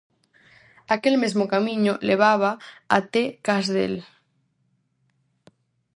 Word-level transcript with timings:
Aquel 0.95 1.15
mesmo 1.23 1.45
camiño 1.53 1.93
levaba 2.09 2.51
até 2.99 3.23
cas 3.45 3.65
del. 3.75 3.95